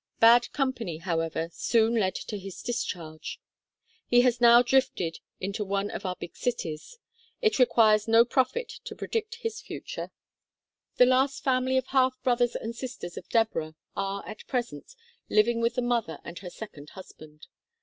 [0.19, 3.39] Bad company, however, soon led to his discharge.
[4.07, 6.97] He has now drifted into one of our big cities.
[7.39, 10.09] It requires no prophet to predict his future.
[10.97, 14.27] 28 THE KALLIKAK FAMILY The last family of half brothers and sisters of Deborah are,
[14.27, 14.95] at present,
[15.29, 17.45] living with the mother and her second husband.